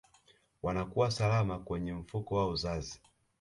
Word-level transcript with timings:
wanakuwa 0.63 1.11
salama 1.11 1.59
kwenye 1.59 1.93
mfuko 1.93 2.35
wa 2.35 2.47
uzazi 2.47 2.99